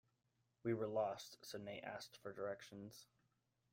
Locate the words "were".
0.73-0.87